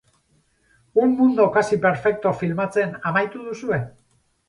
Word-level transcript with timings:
Un 1.03 1.09
mundo 1.19 1.43
casi 1.59 1.75
perfecto 1.85 2.35
filmatzen 2.41 2.99
amaitu 3.13 3.47
duzue? 3.49 3.85